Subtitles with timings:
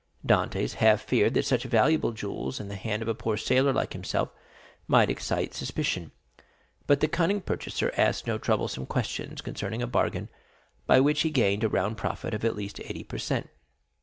[0.25, 3.93] Dantès half feared that such valuable jewels in the hands of a poor sailor like
[3.93, 4.31] himself
[4.87, 6.11] might excite suspicion;
[6.87, 10.27] but the cunning purchaser asked no troublesome questions concerning a bargain
[10.87, 13.51] by which he gained a round profit of at least eighty per cent.